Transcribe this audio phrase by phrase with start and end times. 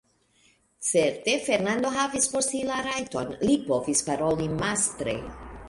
[0.85, 5.19] Certe Fernando havis por si la rajton: li povis paroli mastre.